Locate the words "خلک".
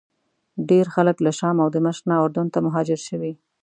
0.95-1.17